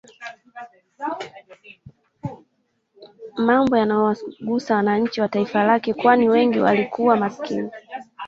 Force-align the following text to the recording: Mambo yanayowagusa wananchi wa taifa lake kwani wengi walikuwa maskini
Mambo 3.35 3.77
yanayowagusa 3.77 4.75
wananchi 4.75 5.21
wa 5.21 5.27
taifa 5.27 5.63
lake 5.63 5.93
kwani 5.93 6.29
wengi 6.29 6.59
walikuwa 6.59 7.17
maskini 7.17 7.71